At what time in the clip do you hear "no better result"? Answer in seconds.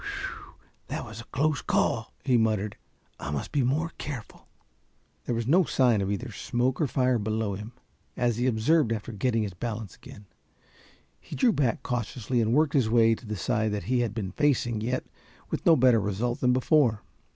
15.67-16.39